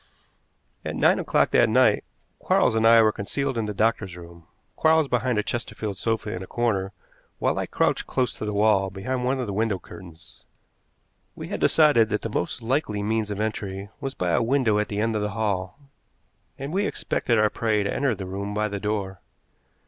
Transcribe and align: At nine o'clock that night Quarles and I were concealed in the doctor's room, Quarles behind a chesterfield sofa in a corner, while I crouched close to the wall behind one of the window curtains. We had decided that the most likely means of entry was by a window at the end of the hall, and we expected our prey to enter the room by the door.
At 0.83 0.95
nine 0.95 1.19
o'clock 1.19 1.51
that 1.51 1.69
night 1.69 2.03
Quarles 2.39 2.73
and 2.73 2.87
I 2.87 3.03
were 3.03 3.11
concealed 3.11 3.55
in 3.55 3.67
the 3.67 3.71
doctor's 3.75 4.17
room, 4.17 4.47
Quarles 4.75 5.07
behind 5.07 5.37
a 5.37 5.43
chesterfield 5.43 5.99
sofa 5.99 6.31
in 6.31 6.41
a 6.41 6.47
corner, 6.47 6.91
while 7.37 7.59
I 7.59 7.67
crouched 7.67 8.07
close 8.07 8.33
to 8.33 8.45
the 8.45 8.51
wall 8.51 8.89
behind 8.89 9.23
one 9.25 9.39
of 9.39 9.45
the 9.45 9.53
window 9.53 9.77
curtains. 9.77 10.43
We 11.35 11.49
had 11.49 11.59
decided 11.59 12.09
that 12.09 12.23
the 12.23 12.29
most 12.29 12.63
likely 12.63 13.03
means 13.03 13.29
of 13.29 13.39
entry 13.39 13.89
was 13.99 14.15
by 14.15 14.31
a 14.31 14.41
window 14.41 14.79
at 14.79 14.87
the 14.87 14.99
end 14.99 15.15
of 15.15 15.21
the 15.21 15.29
hall, 15.37 15.77
and 16.57 16.73
we 16.73 16.87
expected 16.87 17.37
our 17.37 17.51
prey 17.51 17.83
to 17.83 17.93
enter 17.93 18.15
the 18.15 18.25
room 18.25 18.55
by 18.55 18.69
the 18.69 18.79
door. 18.79 19.21